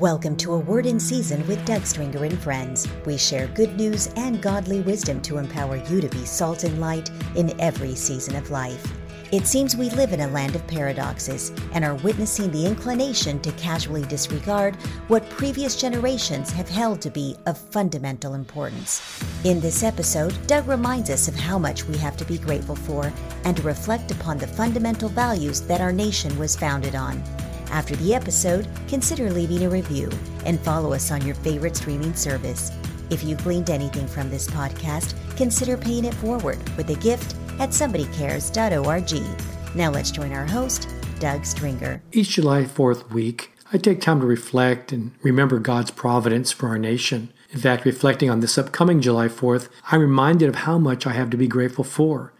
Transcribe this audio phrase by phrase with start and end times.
[0.00, 2.86] Welcome to A Word in Season with Doug Stringer and friends.
[3.06, 7.10] We share good news and godly wisdom to empower you to be salt and light
[7.34, 8.92] in every season of life.
[9.32, 13.50] It seems we live in a land of paradoxes and are witnessing the inclination to
[13.52, 14.76] casually disregard
[15.08, 19.00] what previous generations have held to be of fundamental importance.
[19.44, 23.10] In this episode, Doug reminds us of how much we have to be grateful for
[23.44, 27.22] and to reflect upon the fundamental values that our nation was founded on.
[27.70, 30.10] After the episode, consider leaving a review
[30.44, 32.72] and follow us on your favorite streaming service.
[33.10, 37.70] If you've gleaned anything from this podcast, consider paying it forward with a gift at
[37.70, 39.76] somebodycares.org.
[39.76, 40.88] Now let's join our host,
[41.18, 42.02] Doug Stringer.
[42.12, 46.78] Each July 4th week, I take time to reflect and remember God's providence for our
[46.78, 47.32] nation.
[47.50, 51.30] In fact, reflecting on this upcoming July 4th, I'm reminded of how much I have
[51.30, 52.32] to be grateful for.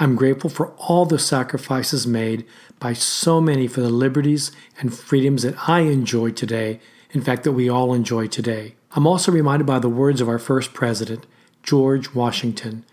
[0.00, 2.46] I'm grateful for all the sacrifices made
[2.78, 6.78] by so many for the liberties and freedoms that I enjoy today,
[7.10, 8.76] in fact, that we all enjoy today.
[8.92, 11.26] I'm also reminded by the words of our first president,
[11.64, 12.84] George Washington.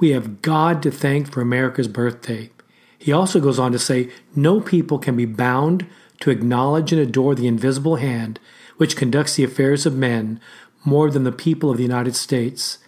[0.00, 2.50] We have God to thank for America's birthday.
[2.98, 5.86] He also goes on to say, No people can be bound
[6.20, 8.40] to acknowledge and adore the invisible hand
[8.78, 10.40] which conducts the affairs of men
[10.84, 12.78] more than the people of the United States.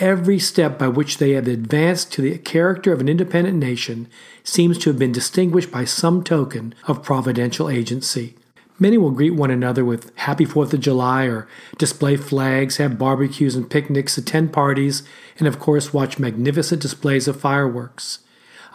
[0.00, 4.08] Every step by which they have advanced to the character of an independent nation
[4.42, 8.34] seems to have been distinguished by some token of providential agency.
[8.78, 13.54] Many will greet one another with Happy Fourth of July or display flags, have barbecues
[13.54, 15.02] and picnics, attend parties,
[15.38, 18.20] and of course watch magnificent displays of fireworks.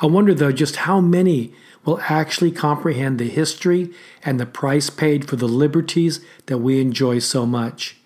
[0.03, 3.91] I wonder, though, just how many will actually comprehend the history
[4.23, 7.97] and the price paid for the liberties that we enjoy so much.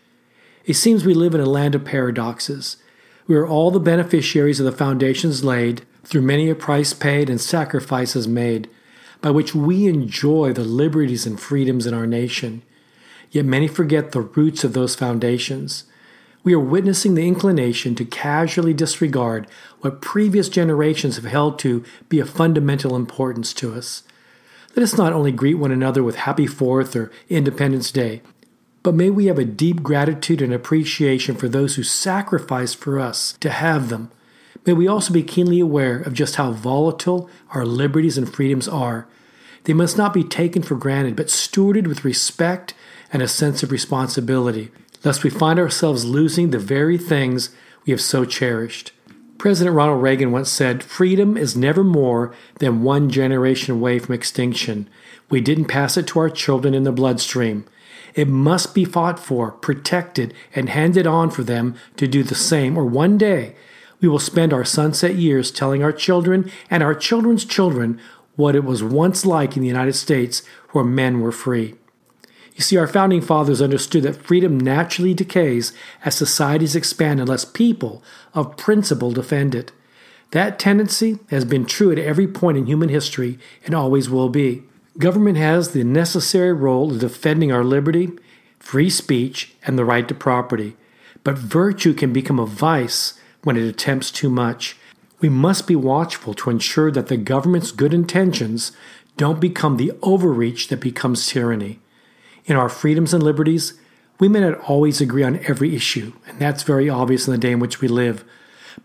[0.63, 2.77] It seems we live in a land of paradoxes.
[3.29, 7.39] We are all the beneficiaries of the foundations laid, through many a price paid and
[7.39, 8.67] sacrifices made,
[9.21, 12.63] by which we enjoy the liberties and freedoms in our nation.
[13.29, 15.83] Yet many forget the roots of those foundations.
[16.43, 19.45] We are witnessing the inclination to casually disregard
[19.81, 24.01] what previous generations have held to be of fundamental importance to us.
[24.75, 28.23] Let us not only greet one another with Happy Fourth or Independence Day,
[28.83, 33.33] but may we have a deep gratitude and appreciation for those who sacrificed for us
[33.39, 34.11] to have them.
[34.65, 39.07] May we also be keenly aware of just how volatile our liberties and freedoms are.
[39.63, 42.73] They must not be taken for granted, but stewarded with respect
[43.11, 44.71] and a sense of responsibility,
[45.03, 47.49] lest we find ourselves losing the very things
[47.85, 48.91] we have so cherished.
[49.37, 54.89] President Ronald Reagan once said, Freedom is never more than one generation away from extinction.
[55.29, 57.65] We didn't pass it to our children in the bloodstream.
[58.19, 62.77] It must be fought for, protected, and handed on for them to do the same,
[62.77, 63.55] or one day
[64.01, 67.97] we will spend our sunset years telling our children and our children's children
[68.35, 71.75] what it was once like in the United States where men were free.
[72.55, 75.71] You see, our founding fathers understood that freedom naturally decays
[76.03, 78.03] as societies expand unless people
[78.33, 79.71] of principle defend it.
[80.31, 84.63] That tendency has been true at every point in human history and always will be.
[84.99, 88.11] Government has the necessary role of defending our liberty,
[88.59, 90.75] free speech, and the right to property.
[91.23, 94.75] But virtue can become a vice when it attempts too much.
[95.21, 98.73] We must be watchful to ensure that the government's good intentions
[99.15, 101.79] don't become the overreach that becomes tyranny.
[102.45, 103.79] In our freedoms and liberties,
[104.19, 107.51] we may not always agree on every issue, and that's very obvious in the day
[107.51, 108.25] in which we live.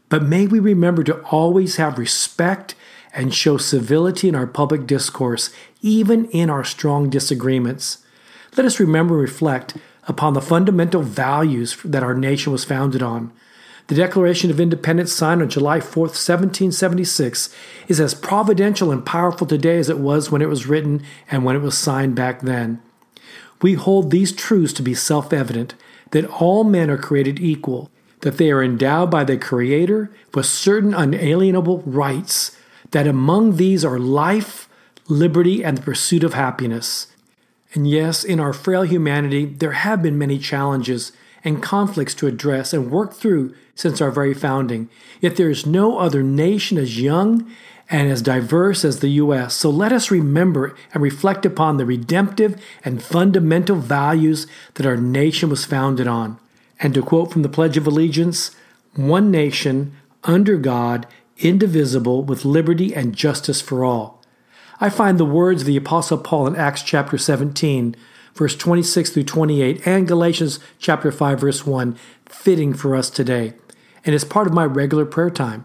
[0.09, 2.77] But may we remember to always have respect
[3.15, 7.99] and show civility in our public discourse, even in our strong disagreements.
[8.57, 9.77] Let us remember and reflect
[10.07, 13.33] upon the fundamental values that our nation was founded on.
[13.87, 17.55] The Declaration of Independence, signed on July 4, 1776,
[17.87, 21.55] is as providential and powerful today as it was when it was written and when
[21.55, 22.81] it was signed back then.
[23.61, 25.75] We hold these truths to be self evident
[26.13, 30.95] that all men are created equal, that they are endowed by their Creator with certain
[30.95, 32.57] unalienable rights,
[32.95, 34.69] that among these are life,
[35.09, 37.09] liberty, and the pursuit of happiness.
[37.73, 41.11] And yes, in our frail humanity, there have been many challenges
[41.43, 44.89] and conflicts to address and work through since our very founding.
[45.21, 47.51] Yet there is no other nation as young
[47.91, 49.55] and as diverse as the U.S.
[49.55, 55.51] So let us remember and reflect upon the redemptive and fundamental values that our nation
[55.51, 56.39] was founded on.
[56.79, 58.53] And to quote from the Pledge of Allegiance,
[58.95, 61.09] one nation, under God,
[61.39, 64.23] indivisible, with liberty and justice for all.
[64.81, 67.95] I find the words of the Apostle Paul in Acts chapter 17,
[68.35, 71.97] verse 26 through 28, and Galatians chapter 5, verse 1,
[72.27, 73.55] fitting for us today,
[74.05, 75.65] and is part of my regular prayer time.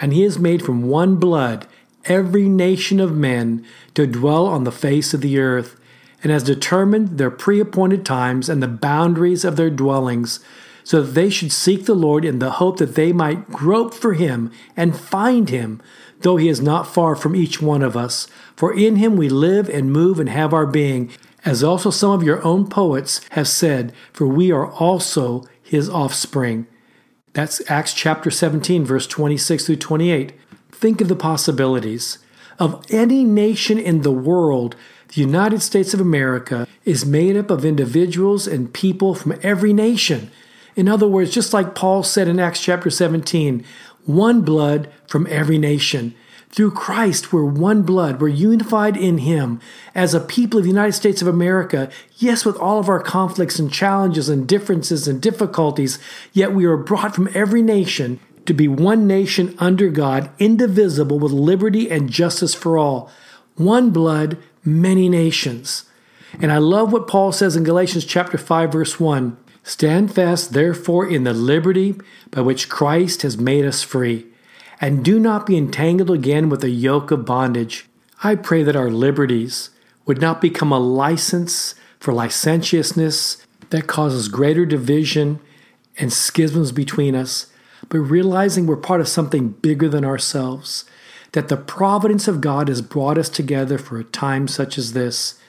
[0.00, 1.66] And he has made from one blood
[2.04, 3.64] every nation of men
[3.94, 5.78] to dwell on the face of the earth,
[6.22, 10.40] and has determined their pre appointed times and the boundaries of their dwellings,
[10.84, 14.12] so that they should seek the Lord in the hope that they might grope for
[14.12, 15.82] him and find him,
[16.20, 18.28] though he is not far from each one of us.
[18.54, 21.10] For in him we live and move and have our being,
[21.44, 26.66] as also some of your own poets have said, for we are also his offspring.
[27.32, 30.34] That's Acts chapter 17, verse 26 through 28.
[30.70, 32.18] Think of the possibilities.
[32.58, 34.76] Of any nation in the world,
[35.08, 40.30] the United States of America is made up of individuals and people from every nation.
[40.76, 43.64] In other words, just like Paul said in Acts chapter 17,
[44.04, 46.14] one blood from every nation.
[46.50, 48.20] Through Christ, we're one blood.
[48.20, 49.60] We're unified in Him
[49.92, 51.90] as a people of the United States of America.
[52.18, 55.98] Yes, with all of our conflicts and challenges and differences and difficulties,
[56.32, 61.32] yet we are brought from every nation to be one nation under God, indivisible, with
[61.32, 63.10] liberty and justice for all.
[63.56, 65.84] One blood, many nations.
[66.40, 69.36] And I love what Paul says in Galatians chapter 5 verse 1.
[69.64, 71.94] Stand fast therefore in the liberty
[72.30, 74.26] by which Christ has made us free
[74.78, 77.86] and do not be entangled again with a yoke of bondage.
[78.22, 79.70] I pray that our liberties
[80.04, 83.38] would not become a license for licentiousness
[83.70, 85.40] that causes greater division
[85.96, 87.46] and schisms between us,
[87.88, 90.84] but realizing we're part of something bigger than ourselves,
[91.32, 95.40] that the providence of God has brought us together for a time such as this.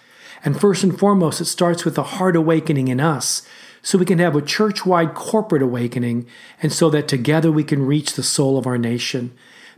[0.45, 3.45] And first and foremost, it starts with a heart awakening in us
[3.85, 6.25] so we can have a church wide corporate awakening,
[6.59, 9.31] and so that together we can reach the soul of our nation.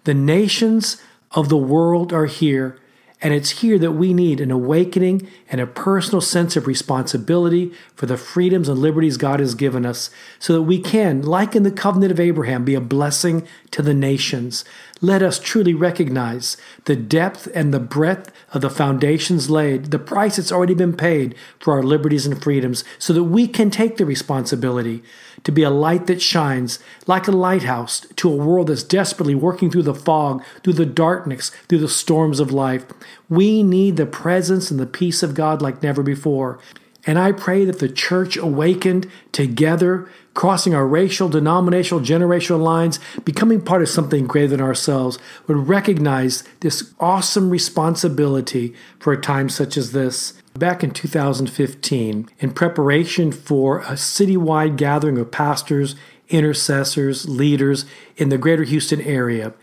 [0.05, 1.01] The nations
[1.31, 2.79] of the world are here,
[3.21, 8.05] and it's here that we need an awakening and a personal sense of responsibility for
[8.05, 11.71] the freedoms and liberties God has given us, so that we can, like in the
[11.71, 14.63] covenant of Abraham, be a blessing to the nations.
[15.01, 20.35] Let us truly recognize the depth and the breadth of the foundations laid, the price
[20.37, 24.05] that's already been paid for our liberties and freedoms, so that we can take the
[24.05, 25.03] responsibility
[25.43, 29.69] to be a light that shines like a lighthouse to a world that's desperately working
[29.69, 32.85] through the fog, through the darkness, through the storms of life.
[33.29, 36.59] We need the presence and the peace of God like never before.
[37.07, 43.61] And I pray that the church awakened together, crossing our racial, denominational, generational lines, becoming
[43.61, 45.17] part of something greater than ourselves,
[45.47, 50.33] would recognize this awesome responsibility for a time such as this.
[50.53, 55.95] Back in 2015, in preparation for a citywide gathering of pastors,
[56.27, 57.85] intercessors, leaders
[58.17, 59.53] in the greater Houston area,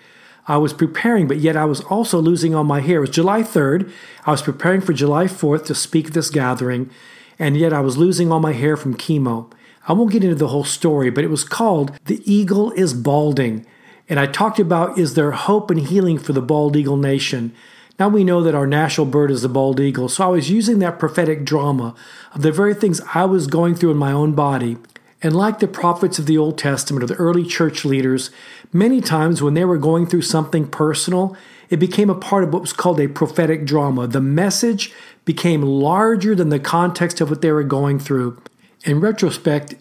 [0.47, 2.99] I was preparing, but yet I was also losing all my hair.
[2.99, 3.91] It was July 3rd.
[4.27, 6.91] I was preparing for July 4th to speak at this gathering,
[7.39, 9.51] and yet I was losing all my hair from chemo.
[9.89, 13.67] I won't get into the whole story, but it was called The Eagle is Balding.
[14.09, 17.55] And I talked about is there hope and healing for the bald eagle nation?
[17.99, 20.79] Now we know that our national bird is the bald eagle, so I was using
[20.81, 21.95] that prophetic drama
[22.35, 24.77] of the very things I was going through in my own body.
[25.25, 28.31] And like the prophets of the Old Testament or the early church leaders,
[28.75, 31.35] many times when they were going through something personal,
[31.71, 34.07] it became a part of what was called a prophetic drama.
[34.07, 34.93] The message
[35.25, 38.39] became larger than the context of what they were going through.
[38.85, 39.77] In retrospect,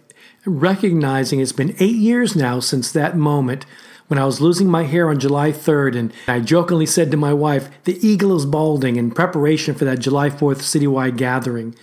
[0.46, 3.66] recognizing it's been eight years now since that moment,
[4.08, 7.34] when I was losing my hair on July 3rd, and I jokingly said to my
[7.34, 11.76] wife, The eagle is balding in preparation for that July 4th citywide gathering.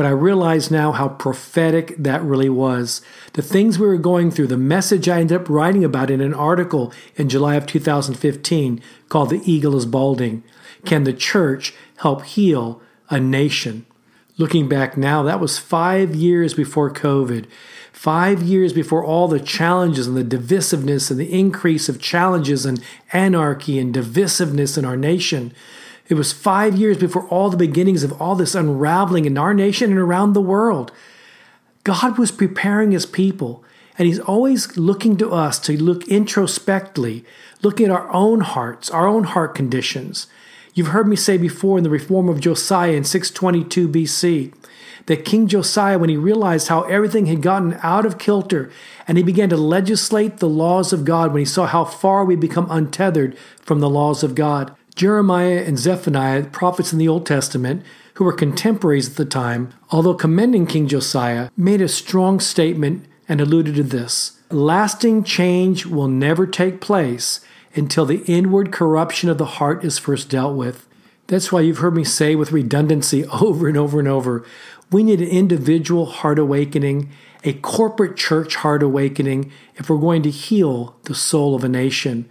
[0.00, 3.02] But I realize now how prophetic that really was.
[3.34, 6.32] The things we were going through, the message I ended up writing about in an
[6.32, 8.80] article in July of 2015
[9.10, 10.42] called The Eagle is Balding.
[10.86, 12.80] Can the church help heal
[13.10, 13.84] a nation?
[14.38, 17.44] Looking back now, that was five years before COVID.
[17.92, 22.82] Five years before all the challenges and the divisiveness and the increase of challenges and
[23.12, 25.52] anarchy and divisiveness in our nation.
[26.10, 29.90] It was five years before all the beginnings of all this unraveling in our nation
[29.90, 30.90] and around the world.
[31.84, 33.64] God was preparing his people,
[33.96, 37.24] and he's always looking to us to look introspectively,
[37.62, 40.26] looking at our own hearts, our own heart conditions.
[40.74, 44.52] You've heard me say before in the reform of Josiah in 622 BC
[45.06, 48.68] that King Josiah, when he realized how everything had gotten out of kilter,
[49.06, 52.34] and he began to legislate the laws of God, when he saw how far we
[52.34, 54.74] become untethered from the laws of God.
[54.94, 60.14] Jeremiah and Zephaniah, prophets in the Old Testament, who were contemporaries at the time, although
[60.14, 66.46] commending King Josiah, made a strong statement and alluded to this Lasting change will never
[66.46, 67.40] take place
[67.74, 70.88] until the inward corruption of the heart is first dealt with.
[71.28, 74.44] That's why you've heard me say with redundancy over and over and over
[74.90, 77.10] we need an individual heart awakening,
[77.44, 82.28] a corporate church heart awakening, if we're going to heal the soul of a nation.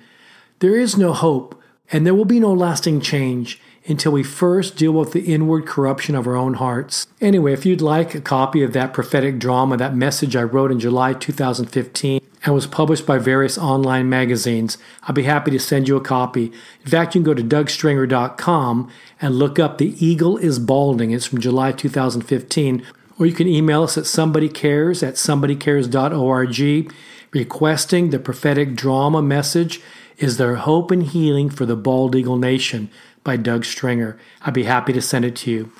[0.59, 1.58] There is no hope
[1.91, 6.15] And there will be no lasting change until we first deal with the inward corruption
[6.15, 7.08] of our own hearts.
[7.19, 10.79] Anyway, if you'd like a copy of that prophetic drama, that message I wrote in
[10.79, 15.98] July 2015, and was published by various online magazines, I'd be happy to send you
[15.98, 16.51] a copy.
[16.84, 18.89] In fact, you can go to dougstringer.com
[19.22, 21.12] and look up The Eagle is Balding.
[21.12, 22.86] It's from July 2015.
[23.17, 26.93] Or you can email us at somebodycares at somebodycares.org
[27.31, 29.81] requesting the prophetic drama message
[30.19, 32.89] Is There Hope and Healing for the Bald Eagle Nation
[33.23, 34.17] by Doug Stringer.
[34.41, 35.71] I'd be happy to send it to you.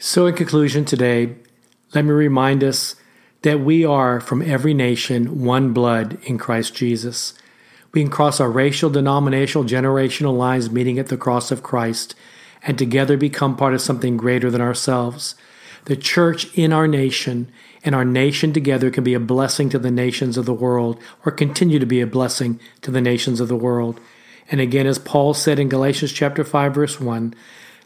[0.00, 1.36] So, in conclusion, today,
[1.94, 2.96] let me remind us
[3.42, 7.34] that we are from every nation one blood in Christ Jesus.
[7.92, 12.16] We can cross our racial, denominational, generational lines meeting at the cross of Christ
[12.64, 15.36] and together become part of something greater than ourselves.
[15.84, 17.48] The church in our nation
[17.84, 21.32] and our nation together can be a blessing to the nations of the world or
[21.32, 24.00] continue to be a blessing to the nations of the world.
[24.50, 27.34] And again, as Paul said in Galatians chapter 5 verse 1,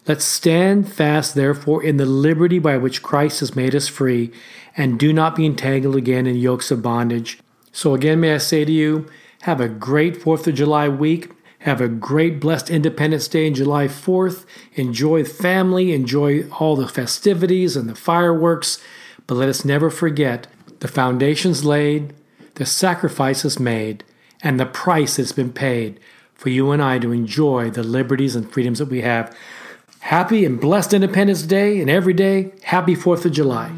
[0.07, 4.31] let's stand fast therefore in the liberty by which Christ has made us free
[4.75, 7.39] and do not be entangled again in yokes of bondage.
[7.71, 9.07] So again, may I say to you,
[9.41, 11.31] have a great 4th of July week.
[11.59, 14.45] Have a great, blessed Independence Day in July 4th.
[14.75, 18.81] Enjoy family, enjoy all the festivities and the fireworks.
[19.33, 20.45] But let us never forget
[20.79, 22.13] the foundations laid,
[22.53, 24.03] the sacrifices made,
[24.43, 25.99] and the price that's been paid
[26.35, 29.35] for you and I to enjoy the liberties and freedoms that we have.
[30.01, 33.71] Happy and blessed Independence Day, and every day, happy 4th of July.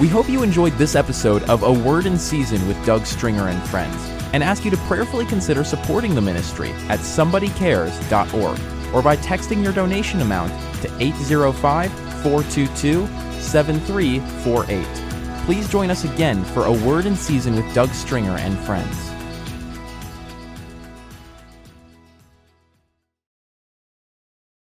[0.00, 3.62] We hope you enjoyed this episode of A Word in Season with Doug Stringer and
[3.64, 4.02] friends,
[4.32, 9.74] and ask you to prayerfully consider supporting the ministry at somebodycares.org or by texting your
[9.74, 10.50] donation amount
[10.80, 13.06] to 805 422
[13.40, 15.44] 7348.
[15.44, 19.11] Please join us again for A Word in Season with Doug Stringer and friends.